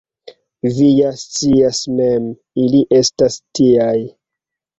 Vi 0.77 0.87
ja 0.99 1.11
scias 1.23 1.81
mem, 1.99 2.25
ili 2.63 2.81
estas 3.01 3.37
tiaj. 3.61 3.95